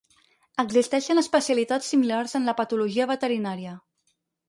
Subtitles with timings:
[0.63, 3.81] Existeixen especialitats similars en la patologia veterinària.